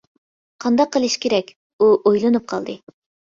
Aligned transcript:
قانداق 0.63 0.89
قىلىش 0.95 1.17
كېرەك؟ 1.25 1.51
ئۇ 1.77 1.91
ئويلىنىپ 2.11 2.49
قالدى. 2.55 2.79